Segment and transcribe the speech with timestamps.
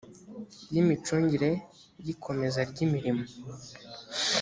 [0.73, 1.49] y imicungire
[2.03, 3.23] y ikomeza ry imirimo